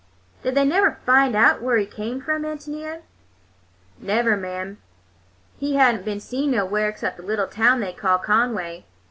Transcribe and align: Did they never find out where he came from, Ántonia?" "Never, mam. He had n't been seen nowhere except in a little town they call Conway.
Did 0.41 0.55
they 0.55 0.65
never 0.65 0.97
find 1.05 1.35
out 1.35 1.61
where 1.61 1.77
he 1.77 1.85
came 1.85 2.21
from, 2.21 2.41
Ántonia?" 2.41 3.03
"Never, 3.99 4.35
mam. 4.35 4.79
He 5.59 5.75
had 5.75 5.93
n't 5.93 6.05
been 6.05 6.19
seen 6.19 6.49
nowhere 6.49 6.89
except 6.89 7.19
in 7.19 7.25
a 7.25 7.27
little 7.27 7.45
town 7.45 7.81
they 7.81 7.93
call 7.93 8.17
Conway. 8.17 8.85